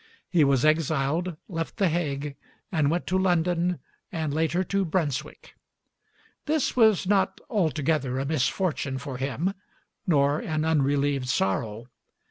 [0.31, 2.35] He was exiled, left the Hague,
[2.71, 3.77] and went to London,
[4.11, 5.53] and later to Brunswick.
[6.47, 9.53] This was not altogether a misfortune for him,
[10.07, 11.85] nor an unrelieved sorrow.